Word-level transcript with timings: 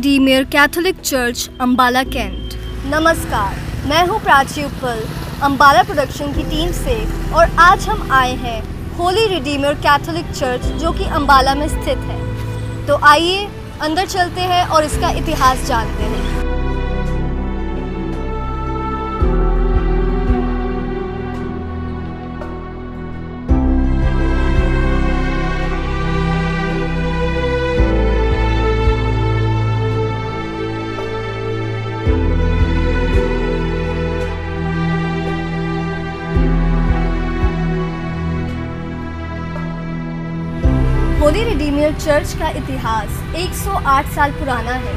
Redeemer 0.00 0.44
Catholic 0.44 1.00
church 1.00 1.50
Ambala 1.60 2.02
Cantt. 2.04 2.54
नमस्कार, 2.84 3.56
मैं 3.88 4.06
हूँ 4.08 4.20
प्राची 4.22 4.62
उपल 4.64 5.02
अम्बाला 5.42 5.82
प्रोडक्शन 5.82 6.32
की 6.32 6.42
टीम 6.44 6.70
से, 6.72 6.94
और 7.32 7.50
आज 7.60 7.88
हम 7.88 8.08
आए 8.12 8.32
हैं 8.36 8.62
होली 8.96 9.26
रिडीमियर 9.26 9.74
कैथोलिक 9.78 10.30
चर्च 10.32 10.64
जो 10.82 10.92
कि 10.92 11.04
अम्बाला 11.10 11.54
में 11.54 11.66
स्थित 11.68 11.98
है। 12.06 12.86
तो 12.86 12.96
आइए, 13.04 13.46
अंदर 13.80 14.06
चलते 14.06 14.40
हैं 14.52 14.64
और 14.66 14.84
इसका 14.84 15.10
इतिहास 15.18 15.66
जानते 15.66 16.02
हैं। 16.04 16.39
होली 41.30 41.42
रिडीमियर 41.44 41.92
चर्च 41.94 42.32
का 42.38 42.48
इतिहास 42.50 43.18
108 43.38 44.06
साल 44.14 44.32
पुराना 44.38 44.72
है। 44.84 44.94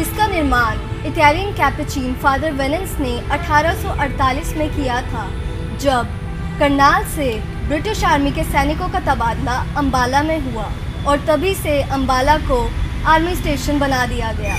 इसका 0.00 0.26
निर्माण 0.26 0.78
इटालियन 1.06 1.52
कैपेचिन 1.52 2.14
फादर 2.22 2.52
वेनेंस 2.52 2.96
ने 3.00 3.12
1848 3.28 4.52
में 4.56 4.68
किया 4.70 5.00
था, 5.02 5.26
जब 5.80 6.08
करनाल 6.58 7.04
से 7.06 7.30
ब्रिटिश 7.68 8.02
आर्मी 8.04 8.30
के 8.30 8.44
सैनिकों 8.44 8.88
का 8.88 9.00
तबादला 9.04 9.56
अंबाला 9.78 10.22
में 10.22 10.40
हुआ 10.42 10.68
और 11.06 11.24
तभी 11.26 11.54
से 11.54 11.80
अंबाला 11.92 12.36
को 12.48 12.60
आर्मी 13.06 13.34
स्टेशन 13.36 13.78
बना 13.78 14.04
दिया 14.06 14.32
गया। 14.32 14.56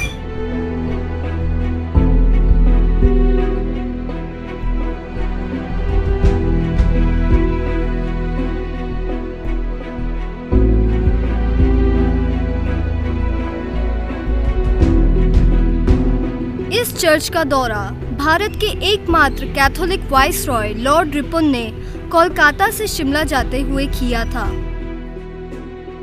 इस 16.80 16.96
चर्च 16.96 17.30
का 17.30 17.44
दौरा 17.44 17.92
भारत 18.20 18.52
के 18.56 18.66
एकमात्र 18.66 19.46
Catholic 19.46 20.02
vice 20.12 20.46
Roy 20.48 20.74
Lord 20.74 21.16
Ripon 21.16 21.46
ने 21.46 21.72
कोलकाता 22.12 22.70
से 22.72 22.88
शिमला 22.88 23.24
जाते 23.24 23.62
हुए 23.62 23.86
किया 23.86 24.26
था। 24.26 24.46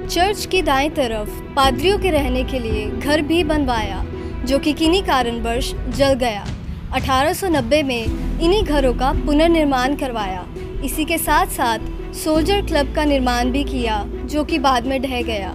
चर्च 0.06 0.46
की 0.46 0.62
दाएँ 0.62 0.90
तरफ़ 0.90 1.28
पादरियों 1.54 1.98
के 1.98 2.10
रहने 2.10 2.44
के 2.44 2.58
लिए 2.58 2.86
घर 2.86 3.22
भी 3.22 3.44
बनवाया, 3.44 4.04
जो 4.44 4.58
कि 4.58 4.72
किन्हीं 4.72 5.02
कारणवश 5.02 5.74
जल 5.88 6.12
गया। 6.12 6.46
1890 6.92 7.82
में 7.82 8.04
इन्हीं 8.40 8.62
घरों 8.62 8.94
का 8.94 9.12
पुनर्निर्माण 9.12 9.96
करवाया। 9.96 10.46
इसी 10.84 11.04
के 11.04 11.18
साथ 11.18 11.46
साथ 11.46 11.78
सोल्जर 12.14 12.62
क्लब 12.62 12.94
का 12.94 13.04
निर्माण 13.04 13.50
भी 13.50 13.64
किया, 13.64 14.04
जो 14.24 14.44
कि 14.44 14.58
बाद 14.58 14.86
में 14.86 15.02
ढह 15.02 15.22
गया। 15.22 15.54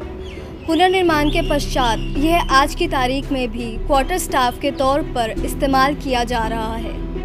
पुनर्निर्माण 0.67 1.29
के 1.29 1.41
पश्चात 1.49 1.99
यह 2.17 2.51
आज 2.51 2.75
की 2.75 2.87
तारीख 2.87 3.31
में 3.31 3.51
भी 3.51 3.65
क्वार्टर 3.77 4.17
स्टाफ 4.17 4.59
के 4.59 4.71
तौर 4.71 5.01
पर 5.15 5.29
इस्तेमाल 5.45 5.95
किया 5.95 6.23
जा 6.23 6.47
रहा 6.47 6.75
है। 6.75 7.20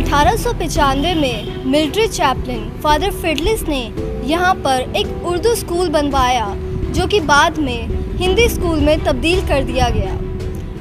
अठारह 0.00 1.14
में 1.14 1.64
मिलिट्री 1.64 2.06
चैपलिन 2.08 2.60
फादर 2.82 3.10
फिडलिस 3.12 3.62
ने 3.62 3.80
यहाँ 4.26 4.54
पर 4.56 4.92
एक 4.96 5.26
उर्दू 5.26 5.54
स्कूल 5.54 5.88
बनवाया, 5.88 6.46
जो 6.92 7.06
कि 7.06 7.20
बाद 7.20 7.58
में 7.58 8.16
हिंदी 8.18 8.48
स्कूल 8.48 8.80
में 8.80 9.04
तब्दील 9.04 9.46
कर 9.48 9.64
दिया 9.64 9.88
गया। 9.88 10.14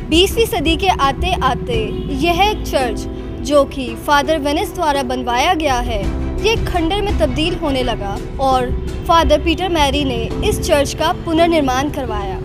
20वीं 0.09 0.45
सदी 0.45 0.75
के 0.77 0.87
आते 0.87 1.33
आते 1.43 1.83
यह 2.21 2.41
चर्च, 2.63 2.99
जो 3.41 3.63
कि 3.65 3.93
फादर 4.07 4.39
वेनिस 4.39 4.73
द्वारा 4.75 5.03
बनवाया 5.03 5.53
गया 5.53 5.79
है, 5.81 6.01
ये 6.43 6.55
खंडर 6.65 7.01
में 7.01 7.17
तब्दील 7.19 7.55
होने 7.55 7.83
लगा 7.83 8.17
और 8.39 8.71
फादर 9.07 9.43
पीटर 9.43 9.69
मैरी 9.69 10.03
ने 10.03 10.23
इस 10.49 10.61
चर्च 10.61 10.93
का 10.93 11.11
पुनर्निर्माण 11.25 11.89
करवाया। 11.89 12.39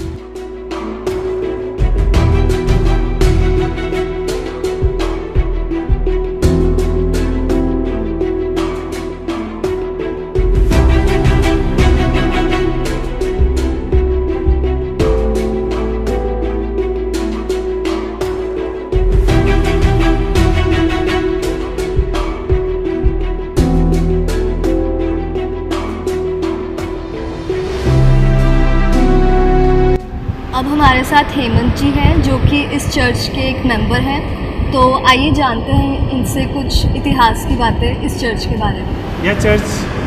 अब 30.54 30.66
हमारे 30.66 31.02
साथ 31.04 31.30
हेमंत 31.36 31.76
जी 31.76 31.88
हैं, 31.90 32.10
जो 32.22 32.36
कि 32.40 32.58
इस 32.76 32.86
चर्च 32.88 33.26
के 33.28 33.40
एक 33.42 33.64
मेंबर 33.66 34.00
हैं। 34.00 34.70
तो 34.72 34.82
आइए 35.08 35.30
जानते 35.32 35.72
हैं 35.72 36.10
इनसे 36.10 36.44
कुछ 36.44 36.94
इतिहास 36.96 37.46
की 37.48 37.56
बातें 37.56 38.02
इस 38.02 38.18
चर्च 38.20 38.44
के 38.46 38.56
बारे 38.56 38.82
में। 38.82 39.24
यह 39.24 39.40
चर्च 39.40 39.62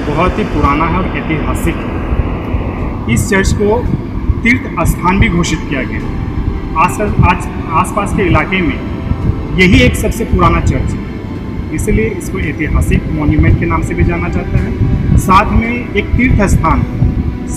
बहुत 0.08 0.38
ही 0.40 0.44
पुराना 0.44 0.86
है 0.86 0.98
और 0.98 1.18
ऐतिहासिक 1.18 1.76
है। 1.78 3.14
इस 3.14 3.28
चर्च 3.30 3.52
को 3.54 3.80
तीर्थ 4.44 4.88
स्थान 4.88 5.20
भी 5.20 5.30
घोषित 5.30 5.66
किया 5.70 5.84
गया 5.84 6.82
आस 6.84 7.02
आज, 7.02 7.48
आसपास 7.82 8.14
के 8.18 8.24
इलाके 8.24 8.62
में 8.62 8.80
यही 9.60 9.82
एक 9.82 9.96
सबसे 9.96 10.26
पुराना 10.26 10.62
चर्च 10.62 10.94
है। 10.94 11.76
इसलिए 11.76 12.06
इसको 12.10 12.40
ऐतिहासिक 12.50 13.12
मॉन्यूमेंट 13.12 13.60
के 13.60 13.66
नाम 13.66 13.82
से 13.82 13.94
भी 13.94 14.04
जाना 14.04 14.30
जाता 14.30 14.64
है। 14.64 15.18
साथ 15.28 15.52
में 15.54 15.70
एक 15.70 16.16
तीर्थ 16.16 16.48
स्थान 16.50 16.86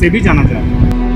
से 0.01 0.11
भी 0.11 0.21
जाना 0.21 0.43
जाता 0.43 0.85
है। 0.87 1.10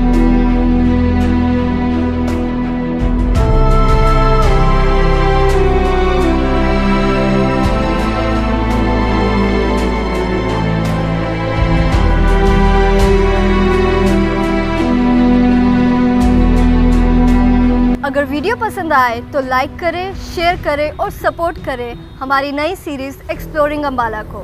अगर 18.15 18.25
वीडियो 18.25 18.55
पसंद 18.55 18.93
आए 18.93 19.19
तो 19.31 19.39
लाइक 19.41 19.75
करें 19.79 20.13
शेयर 20.15 20.61
करें 20.63 20.97
और 20.97 21.09
सपोर्ट 21.11 21.57
करें 21.65 21.95
हमारी 22.19 22.51
नई 22.51 22.75
सीरीज़ 22.75 23.17
एक्सप्लोरिंग 23.31 23.83
अम्बाला 23.85 24.21
को। 24.23 24.43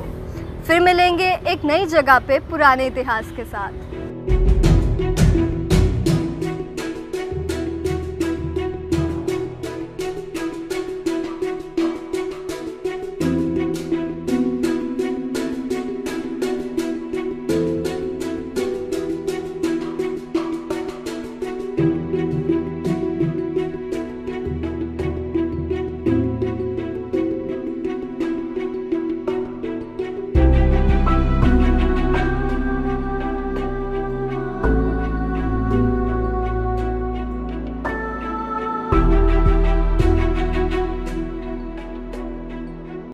फिर 0.66 0.80
मिलेंगे 0.80 1.30
एक 1.52 1.64
नई 1.64 1.86
जगह 1.86 2.18
पे 2.28 2.38
पुराने 2.50 2.86
इतिहास 2.86 3.30
के 3.36 3.44
साथ। 3.44 3.91